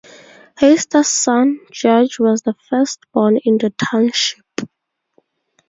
Heister's 0.59 1.09
son, 1.09 1.59
George, 1.69 2.17
was 2.17 2.41
the 2.41 2.55
first 2.67 3.01
born 3.13 3.37
in 3.45 3.59
the 3.59 3.69
Township. 3.69 4.43